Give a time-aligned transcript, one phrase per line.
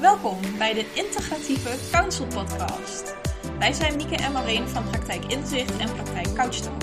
[0.00, 3.16] Welkom bij de Integratieve Counsel Podcast.
[3.58, 6.82] Wij zijn Mieke en Marijn van Praktijk Inzicht en Praktijk Couchtalk.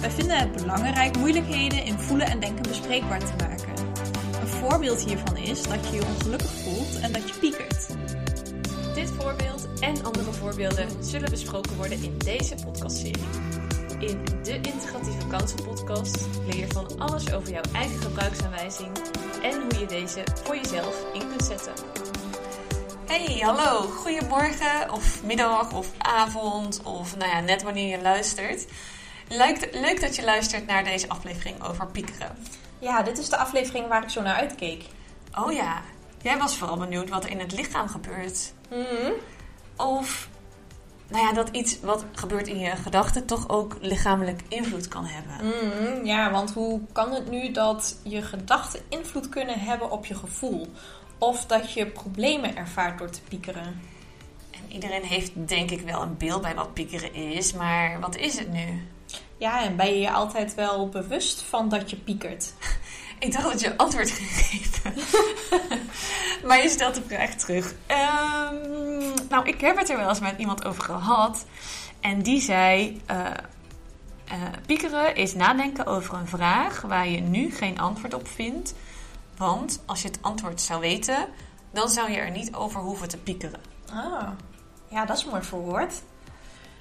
[0.00, 3.86] Wij vinden het belangrijk moeilijkheden in voelen en denken bespreekbaar te maken.
[4.40, 7.86] Een voorbeeld hiervan is dat je je ongelukkig voelt en dat je piekert.
[8.94, 13.28] Dit voorbeeld en andere voorbeelden zullen besproken worden in deze podcastserie.
[13.98, 18.90] In de Integratieve Counsel Podcast leer je van alles over jouw eigen gebruiksaanwijzing
[19.42, 21.95] en hoe je deze voor jezelf in kunt zetten.
[23.06, 23.80] Hey, hallo.
[23.88, 28.66] Goedemorgen of middag of avond of nou ja, net wanneer je luistert.
[29.28, 32.36] Leuk, leuk dat je luistert naar deze aflevering over piekeren.
[32.78, 34.84] Ja, dit is de aflevering waar ik zo naar uitkeek.
[35.34, 35.82] Oh ja,
[36.22, 38.52] jij was vooral benieuwd wat er in het lichaam gebeurt.
[38.70, 39.12] Mhm.
[39.76, 40.28] Of
[41.08, 45.46] nou ja, dat iets wat gebeurt in je gedachten toch ook lichamelijk invloed kan hebben.
[45.46, 50.14] Mhm, Ja, want hoe kan het nu dat je gedachten invloed kunnen hebben op je
[50.14, 50.72] gevoel?
[51.18, 53.80] Of dat je problemen ervaart door te piekeren?
[54.50, 58.38] En iedereen heeft denk ik wel een beeld bij wat piekeren is, maar wat is
[58.38, 58.86] het nu?
[59.38, 62.52] Ja, en ben je je altijd wel bewust van dat je piekert?
[63.18, 64.94] Ik dacht dat je antwoord ging geven.
[66.46, 67.74] maar je stelt de vraag terug.
[67.86, 71.46] Ehm, nou, ik heb het er wel eens met iemand over gehad.
[72.00, 73.00] En die zei...
[73.06, 73.26] eh,
[74.24, 78.74] eh, piekeren is nadenken over een vraag waar je nu geen antwoord op vindt.
[79.36, 81.28] Want als je het antwoord zou weten,
[81.70, 83.60] dan zou je er niet over hoeven te piekeren.
[83.92, 84.28] Ah,
[84.88, 86.02] ja, dat is mooi verwoord.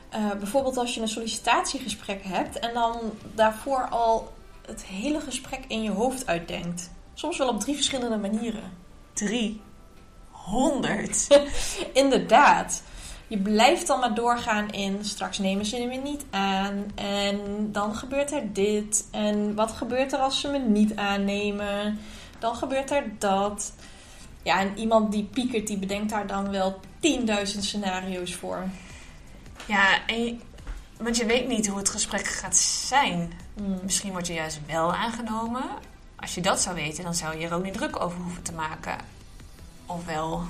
[0.09, 2.99] Eh, bijvoorbeeld als je een sollicitatiegesprek hebt en dan
[3.33, 4.33] daarvoor al
[4.65, 6.91] het hele gesprek in je hoofd uitdenkt.
[7.13, 8.71] Soms wel op drie verschillende manieren.
[9.13, 11.27] 300.
[11.93, 12.83] Inderdaad.
[13.27, 16.85] Je blijft dan maar doorgaan in straks nemen ze me niet aan.
[16.95, 17.39] En
[17.71, 19.07] dan gebeurt er dit.
[19.11, 21.99] En wat gebeurt er als ze me niet aannemen?
[22.39, 23.73] Dan gebeurt er dat.
[24.44, 28.63] Ja, en iemand die piekert, die bedenkt daar dan wel 10.000 scenario's voor.
[29.66, 30.38] Ja, en je-
[30.97, 33.34] want je weet niet hoe het gesprek gaat zijn.
[33.56, 33.79] Hmm.
[33.84, 35.63] Misschien word je juist wel aangenomen.
[36.16, 38.53] Als je dat zou weten, dan zou je er ook niet druk over hoeven te
[38.53, 38.97] maken.
[39.85, 40.44] Ofwel,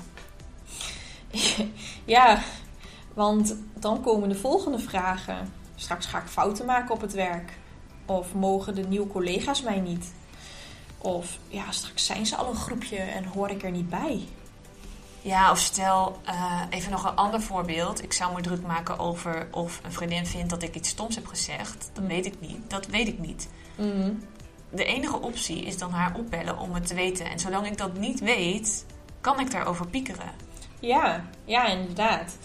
[2.06, 2.42] Ja,
[3.14, 5.54] want dan komen de volgende vragen.
[5.76, 7.54] Straks ga ik fouten maken op het werk.
[8.06, 10.14] Of mogen de nieuwe collega's mij niet?
[11.06, 14.28] Of ja, straks zijn ze al een groepje en hoor ik er niet bij.
[15.22, 18.04] ja, of stel, eh, even nog een ander voorbeeld.
[18.04, 21.28] Ik zou me druk maken over of een vriendin vindt dat ik iets stoms heb
[21.28, 21.90] gezegd.
[21.94, 22.70] Dat weet ik niet.
[22.70, 23.50] Dat weet ik niet.
[23.76, 24.12] Mhm.
[24.70, 27.26] De enige optie is dan haar opbellen om het te weten.
[27.30, 28.86] En zolang ik dat niet weet,
[29.22, 30.32] kan ik daarover piekeren.
[30.80, 32.38] Ja, ja, inderdaad.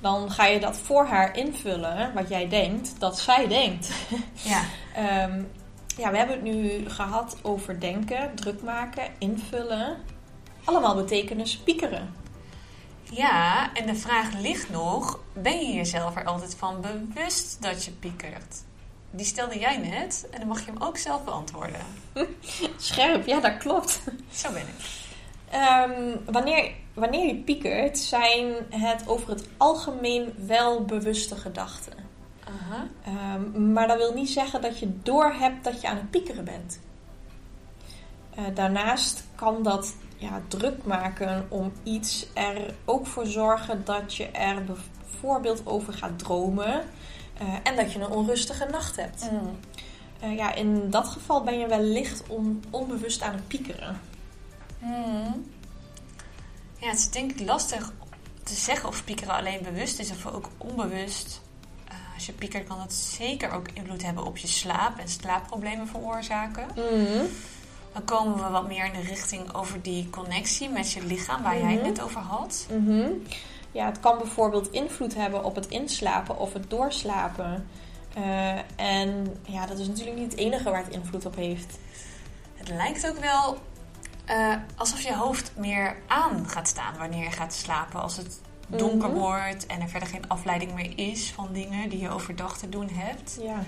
[0.00, 3.90] Dan ga je dat voor haar invullen, wat jij denkt, dat zij denkt.
[4.42, 4.62] Ja.
[4.94, 5.42] Ehm,
[5.98, 9.96] ja, we hebben het nu gehad over denken, druk maken, invullen.
[10.64, 12.14] Allemaal betekenis piekeren.
[13.10, 17.90] Ja, en de vraag ligt nog: ben je jezelf er altijd van bewust dat je
[17.90, 18.62] piekert?
[19.10, 21.80] Die stelde jij net en dan mag je hem ook zelf beantwoorden.
[22.76, 24.00] Scherp, ja, dat klopt.
[24.30, 25.06] Zo ben ik.
[25.50, 31.94] Ehm, wanneer, wanneer je piekert, zijn het over het algemeen wel bewuste gedachten.
[33.04, 36.80] Ehm, maar dat wil niet zeggen dat je doorhebt dat je aan het piekeren bent.
[38.34, 44.26] Eh, daarnaast kan dat ja, druk maken om iets er ook voor zorgen dat je
[44.26, 46.82] er bijvoorbeeld over gaat dromen
[47.38, 49.30] eh, en dat je een onrustige nacht hebt.
[49.30, 49.58] Mm.
[50.20, 54.00] Eh, ja, in dat geval ben je wellicht on- onbewust aan het piekeren.
[54.78, 55.46] Mm.
[56.78, 57.92] Ja, het is denk ik lastig
[58.42, 61.40] te zeggen of piekeren alleen bewust is of ook onbewust.
[62.18, 66.66] Als je piekert kan dat zeker ook invloed hebben op je slaap en slaapproblemen veroorzaken.
[67.92, 71.58] Dan komen we wat meer in de richting over die connectie met je lichaam waar
[71.58, 71.88] jij het Mhm.
[71.88, 72.66] net over had.
[72.70, 73.08] Mhm.
[73.72, 77.68] Ja, het kan bijvoorbeeld invloed hebben op het inslapen of het doorslapen.
[78.14, 81.78] Eh, en ja, dat is natuurlijk niet het enige waar het invloed op heeft.
[82.54, 83.58] Het lijkt ook wel
[84.24, 88.00] eh, alsof je hoofd meer aan gaat staan wanneer je gaat slapen.
[88.02, 89.18] Als het donker Mhm.
[89.18, 92.88] wordt en er verder geen afleiding meer is van dingen die je overdag te doen
[92.92, 93.38] hebt.
[93.40, 93.62] Ja.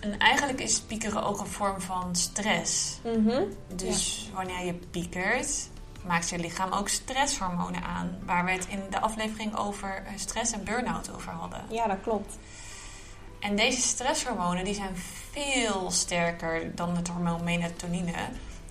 [0.00, 2.98] En eigenlijk is piekeren ook een vorm van stress.
[3.04, 3.42] Mhm.
[3.74, 5.68] Dus wanneer je piekert,
[6.06, 8.18] maakt je lichaam ook stresshormonen aan.
[8.24, 11.64] Waar we het in de aflevering over stress en burn-out over hadden.
[11.70, 12.36] ja, dat klopt.
[13.40, 14.96] En deze stresshormonen die zijn
[15.30, 18.12] veel sterker dan het hormoon melatonine.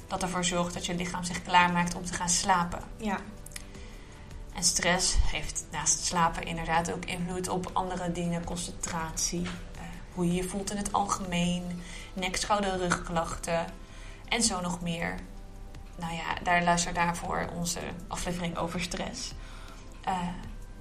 [0.08, 2.80] Dat ervoor zorgt dat je lichaam zich klaarmaakt om te gaan slapen.
[2.98, 3.18] Ja.
[4.55, 8.44] En stress heeft naast slapen inderdaad ook invloed op andere dingen.
[8.44, 9.45] Concentratie,
[9.75, 9.81] eh,
[10.13, 11.81] hoe je je voelt in het algemeen,
[12.13, 13.65] nek, schouder, rugklachten
[14.29, 15.15] en zo nog meer.
[15.95, 19.33] nou ja, daar luister daarvoor onze aflevering over stress.
[20.03, 20.27] Eh,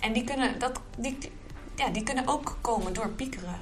[0.00, 1.19] en die kunnen, dat, die,
[1.76, 3.58] ja, die kunnen ook komen door piekeren.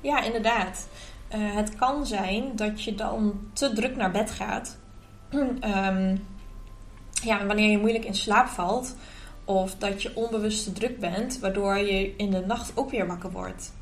[0.00, 0.88] Ja, inderdaad.
[1.28, 4.76] Eh, het kan zijn dat je dan te druk naar bed gaat.
[5.60, 6.16] Ehm,
[7.22, 8.96] ja, wanneer je moeilijk in slaap valt.
[9.44, 13.30] Of dat je onbewust te druk bent, waardoor je in de nacht ook weer wakker
[13.30, 13.72] wordt.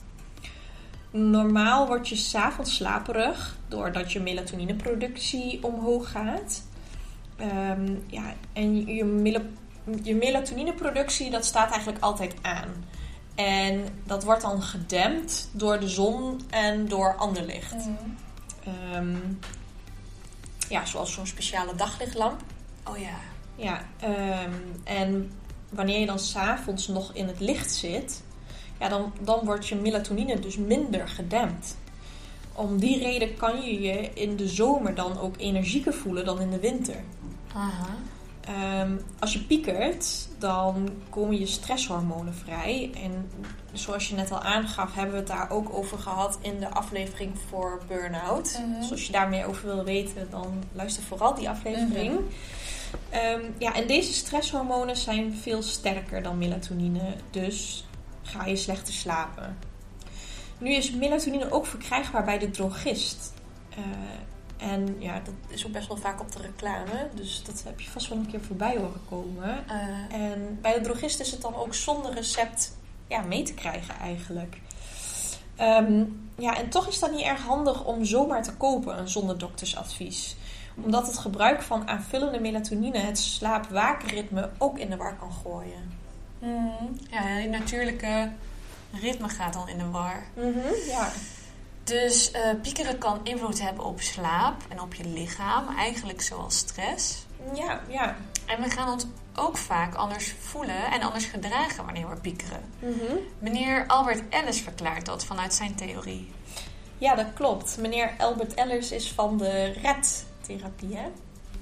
[1.11, 6.63] Normaal word je s'avonds slaperig doordat je melatonineproductie omhoog gaat.
[7.37, 9.47] Ehm, ja, en je, mel-
[10.03, 12.85] je melatonineproductie dat staat eigenlijk altijd aan.
[13.35, 17.77] En dat wordt dan gedempt door de zon en door ander licht.
[18.65, 19.17] Ehm,
[20.69, 22.41] ja, zoals zo'n speciale daglichtlamp.
[22.89, 23.17] Oh ja.
[23.57, 24.53] Ja, ehm,
[24.85, 25.31] en
[25.73, 28.23] wanneer je dan s'avonds nog in het licht zit,
[28.79, 31.77] ja, dan, dan wordt je melatonine dus minder gedempt.
[32.53, 36.51] Om die reden kan je je in de zomer dan ook energieker voelen dan in
[36.51, 37.05] de winter.
[37.55, 37.97] Aha.
[38.41, 42.91] Ehm, als je piekert, dan komen je stresshormonen vrij.
[42.95, 43.31] En
[43.73, 47.33] zoals je net al aangaf, hebben we het daar ook over gehad in de aflevering
[47.49, 48.61] voor burn-out.
[48.67, 48.81] Mhm.
[48.81, 52.21] Dus als je daar meer over wil weten, dan luister vooral die aflevering.
[53.11, 57.15] Ehm, ja, en deze stresshormonen zijn veel sterker dan melatonine.
[57.31, 57.85] Dus
[58.23, 59.59] ga je slechter slapen.
[60.59, 63.33] Nu is melatonine ook verkrijgbaar bij de drogist.
[63.71, 67.09] Eh, en ja, dat is ook best wel vaak op de reclame.
[67.15, 69.65] Dus dat heb je vast wel een keer voorbij horen komen.
[69.69, 72.77] Eh, En bij de drogist is het dan ook zonder recept
[73.09, 74.61] ja, mee te krijgen eigenlijk.
[75.57, 76.05] Ehm,
[76.39, 80.37] ja, en toch is dat niet erg handig om zomaar te kopen zonder doktersadvies.
[80.75, 86.01] Omdat het gebruik van aanvullende melatonine het slaap-waakritme ook in de war kan gooien.
[87.11, 88.31] ja, je natuurlijke
[88.93, 90.25] ritme gaat dan in de war.
[90.87, 91.11] Ja.
[91.85, 97.27] Dus eh, piekeren kan invloed hebben op slaap en op je lichaam, eigenlijk zoals stress.
[97.55, 98.17] Ja, ja.
[98.47, 102.61] En we gaan ons ook vaak anders voelen en anders gedragen wanneer we piekeren.
[103.39, 106.31] Meneer Albert Ellis verklaart dat vanuit zijn theorie.
[106.99, 107.79] Ja, dat klopt.
[107.79, 109.73] Meneer Albert Ellers is van de
[110.47, 111.09] RED-therapie, hè?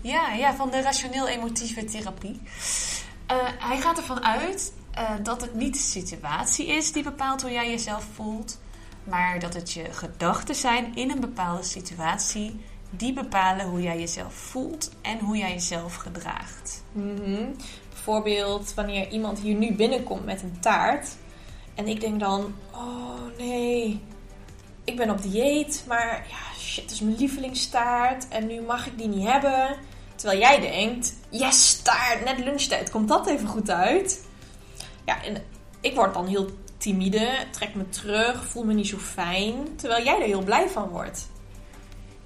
[0.00, 2.40] Ja, ja van de rationeel-emotieve therapie.
[3.26, 7.50] Eh, hij gaat ervan uit eh, dat het niet de situatie is die bepaalt hoe
[7.50, 8.60] jij jezelf voelt,
[9.04, 12.60] maar dat het je gedachten zijn in een bepaalde situatie
[12.90, 16.82] die bepalen hoe jij jezelf voelt en hoe jij jezelf gedraagt.
[16.92, 17.44] Mhm.
[17.88, 21.16] Bijvoorbeeld wanneer iemand hier nu binnenkomt met een taart.
[21.74, 24.00] En ik denk dan, oh nee,
[24.84, 28.98] ik ben op dieet, maar ja, shit, het is mijn lievelingstaart en nu mag ik
[28.98, 29.76] die niet hebben.
[30.14, 34.26] Terwijl jij denkt, yes, taart, net lunchtijd, komt dat even goed uit?
[35.04, 35.42] Ja, en
[35.80, 40.20] ik word dan heel timide, trek me terug, voel me niet zo fijn, terwijl jij
[40.20, 41.28] er heel blij van wordt.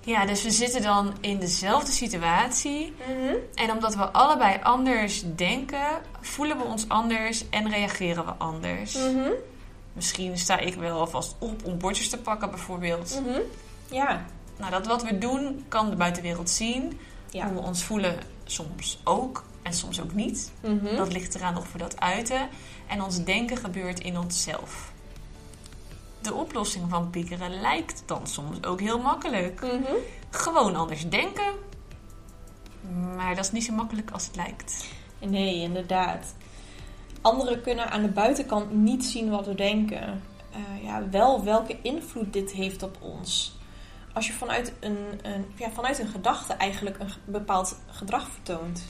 [0.01, 2.95] Ja, dus we zitten dan in dezelfde situatie.
[3.55, 5.87] En omdat we allebei anders denken,
[6.21, 8.95] voelen we ons anders en reageren we anders.
[8.95, 9.31] Mhm.
[9.94, 13.20] Misschien sta ik wel alvast op om bordjes te pakken, bijvoorbeeld.
[13.25, 13.41] Mhm.
[13.91, 14.25] Ja.
[14.58, 16.99] Nou, dat wat we doen, kan de buitenwereld zien.
[17.31, 17.46] Ja.
[17.46, 20.52] Hoe we ons voelen, soms ook en soms ook niet.
[20.61, 20.96] Mhm.
[20.96, 22.49] Dat ligt eraan of we dat uiten.
[22.87, 24.93] En ons denken gebeurt in onszelf.
[26.20, 29.60] De oplossing van piekeren lijkt dan soms ook heel makkelijk.
[29.60, 29.93] Mhm.
[30.31, 31.53] Gewoon anders denken.
[33.17, 34.84] Maar dat is niet zo makkelijk als het lijkt.
[35.19, 36.34] Nee, inderdaad.
[37.24, 40.22] Anderen kunnen aan de buitenkant niet zien wat we denken.
[40.52, 43.56] Eh, ja, wel welke invloed dit heeft op ons.
[44.12, 48.82] Als je vanuit een, een, ja, vanuit een gedachte eigenlijk een bepaald gedrag vertoont.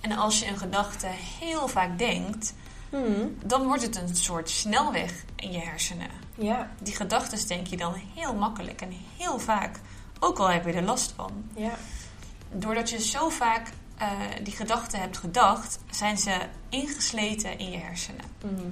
[0.00, 1.06] En als je een gedachte
[1.40, 2.54] heel vaak denkt,
[2.90, 6.10] Hmm, dan wordt het een soort snelweg in je hersenen.
[6.34, 9.80] Ja, Die gedachten denk je dan heel makkelijk en heel vaak.
[10.20, 11.30] Ook al heb je er last van.
[11.56, 11.74] ja.
[12.52, 14.08] Doordat je zo vaak eh,
[14.42, 18.24] die gedachten hebt gedacht, zijn ze ingesleten in je hersenen.
[18.40, 18.68] Hmm,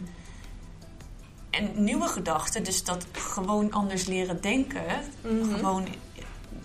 [1.51, 4.85] En nieuwe gedachten, dus dat gewoon anders leren denken,
[5.23, 5.55] mhm.
[5.55, 5.87] gewoon,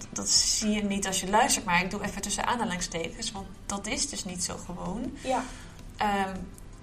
[0.10, 3.88] dat zie je niet als je luistert, maar ik doe even tussen aanhalingstekens, want dat
[3.88, 5.14] is dus niet zo gewoon.
[5.24, 5.44] Ja,
[5.98, 6.36] Ehm,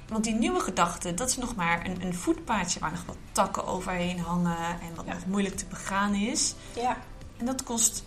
[0.09, 3.66] want die nieuwe gedachten, dat is nog maar een, een voetpaadje waar nog wat takken
[3.66, 5.12] overheen hangen en wat Ja.
[5.14, 6.54] nog moeilijk te begaan is.
[6.75, 6.97] ja.
[7.37, 8.04] En dat kost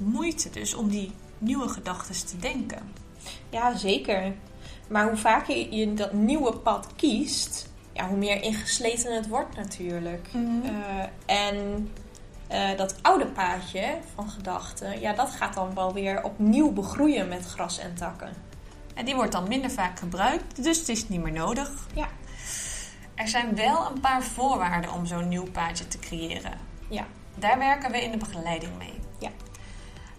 [0.00, 2.92] moeite dus om die nieuwe gedachten te denken.
[3.50, 4.32] Ja, zeker.
[4.88, 10.28] Maar hoe vaker je- dat nieuwe pad kiest, ja, hoe meer ingesleten het wordt natuurlijk.
[10.64, 11.88] Eh, en
[12.46, 17.46] eh, dat oude paadje van gedachten, ja, dat gaat dan wel weer opnieuw begroeien met
[17.46, 18.32] gras en takken.
[18.94, 21.70] En die wordt dan minder vaak gebruikt, dus het is niet meer nodig.
[21.94, 22.08] Ja.
[23.14, 26.52] Er zijn wel een paar voorwaarden om zo'n nieuw paadje te creëren.
[26.88, 27.04] Ja.
[27.34, 28.97] Daar werken we in de begeleiding mee.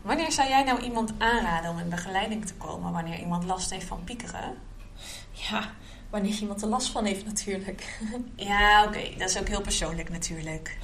[0.01, 3.85] Wanneer zou jij nou iemand aanraden om in begeleiding te komen wanneer iemand last heeft
[3.85, 4.57] van piekeren?
[5.31, 5.71] Ja,
[6.09, 7.99] wanneer iemand er last van heeft natuurlijk.
[8.35, 10.77] Ja, oké, dat is ook heel persoonlijk natuurlijk.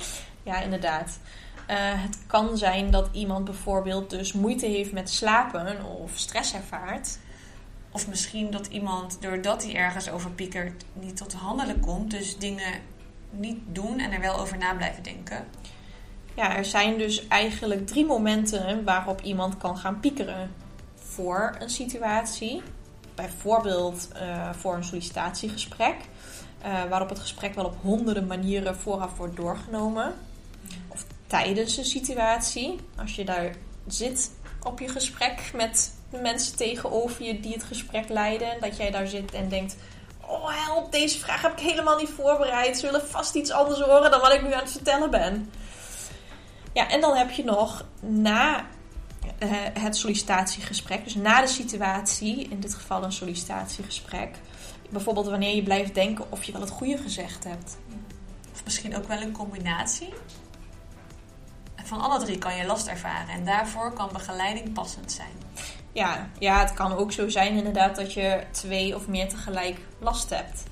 [0.44, 1.20] Ja, inderdaad.
[1.68, 7.18] Eh, het kan zijn dat iemand bijvoorbeeld dus moeite heeft met slapen of stress ervaart.
[7.92, 12.12] Of misschien dat iemand, doordat hij ergens over piekert, niet tot handelen komt.
[12.12, 12.74] Dus dingen
[13.30, 15.46] niet doen en er wel over na blijven denken.
[16.36, 20.52] Ja, er zijn dus eigenlijk drie momenten waarop iemand kan gaan piekeren
[20.96, 22.62] voor een situatie.
[23.16, 25.96] Bijvoorbeeld eh, voor een sollicitatiegesprek,
[26.66, 30.14] uh, waarop het gesprek wel op honderden manieren vooraf wordt doorgenomen.
[30.88, 33.56] Of tijdens een situatie, als je daar
[33.88, 34.32] zit
[34.64, 38.58] op je gesprek met de mensen tegenover je die het gesprek leiden.
[38.60, 39.76] Dat jij daar zit en denkt:
[40.28, 42.78] Oh, help, deze vraag heb ik helemaal niet voorbereid.
[42.78, 45.52] Ze willen vast iets anders horen dan wat ik nu aan het vertellen ben.
[46.76, 48.66] Ja, en dan heb je nog na
[49.40, 54.36] uh, het sollicitatiegesprek, dus na de situatie, in dit geval een sollicitatiegesprek.
[54.90, 57.78] Bijvoorbeeld wanneer je blijft denken of je wel het goede gezegd hebt.
[58.54, 60.14] Of misschien ook wel een combinatie.
[61.76, 65.34] Van alle drie kan je last ervaren en daarvoor kan begeleiding passend zijn.
[65.92, 70.30] Ja, ja, het kan ook zo zijn inderdaad dat je twee of meer tegelijk last
[70.30, 70.64] hebt.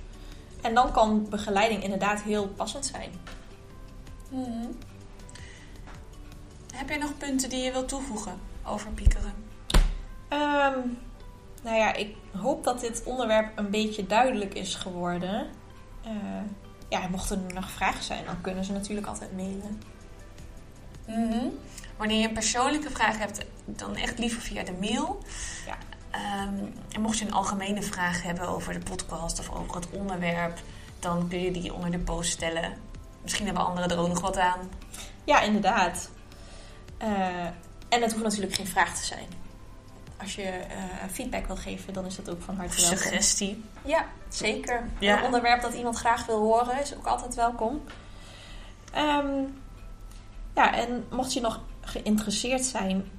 [0.62, 3.12] En dan kan begeleiding inderdaad heel passend zijn.
[4.30, 4.78] Mm
[6.74, 9.34] Heb je nog punten die je wilt toevoegen over piekeren?
[10.30, 10.98] Um,
[11.64, 15.48] nou ja, ik hoop dat dit onderwerp een beetje duidelijk is geworden.
[16.06, 16.12] Uh,
[16.90, 19.82] ja, mochten er nog vragen zijn, dan kunnen ze natuurlijk altijd mailen.
[21.08, 21.60] Mm -hmm.
[21.98, 25.24] Wanneer je een persoonlijke vraag hebt, dan echt liever via de mail.
[25.66, 25.78] Ja.
[26.48, 30.60] Um, en mocht je een algemene vraag hebben over de podcast of over het onderwerp,
[31.00, 32.74] dan kun je die onder de post stellen.
[33.22, 34.70] Misschien hebben anderen er ook nog wat aan.
[35.24, 36.10] Ja, inderdaad.
[37.04, 37.46] Uh,
[37.90, 39.28] en het hoeft natuurlijk geen vraag te zijn.
[40.18, 42.98] Als je uh, feedback wil geven, dan is dat ook van harte welkom.
[42.98, 43.64] Suggestie.
[43.86, 44.90] Ja, zeker.
[45.00, 45.18] Ja.
[45.18, 47.82] Een onderwerp dat iemand graag wil horen is ook altijd welkom.
[48.98, 49.62] Um,
[50.56, 53.12] ja, en mocht je nog geïnteresseerd zijn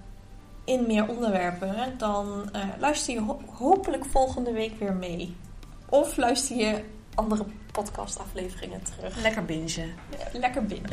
[0.64, 5.36] in meer onderwerpen, dan uh, luister je ho hopelijk volgende week weer mee.
[5.88, 9.16] Of luister je andere podcastafleveringen terug.
[9.16, 9.94] Lekker bingen.
[10.32, 10.90] Lekker bingen.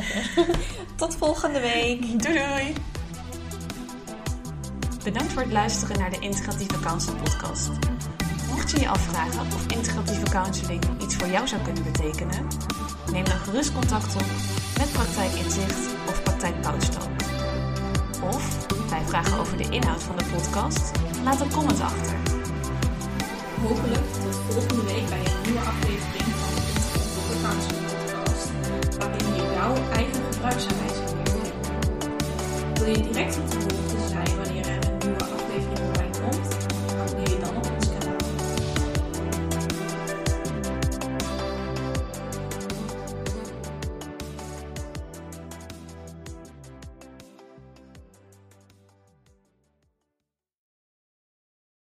[0.96, 2.02] Tot volgende week.
[2.02, 2.74] Doei doei.
[5.04, 7.70] Bedankt voor het luisteren naar de Integratieve Counsel podcast.
[8.50, 12.48] Mocht je je afvragen of integratieve counseling iets voor jou zou kunnen betekenen,
[13.12, 14.26] neem dan gerust contact op
[14.78, 17.10] met Praktijk Inzicht of Praktijk Couchtalk.
[18.24, 20.92] Of bij vragen over de inhoud van de podcast,
[21.24, 22.16] laat een comment achter.
[23.62, 26.01] Hopelijk tot volgende week bij een nieuwe aflevering